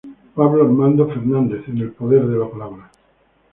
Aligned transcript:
Pablo 0.35 0.63
Armando 0.63 1.05
Fernández 1.07 1.67
en 1.67 1.77
el 1.77 1.91
Poder 1.91 2.25
de 2.25 2.35
la 2.39 2.49
Palabra 2.49 2.89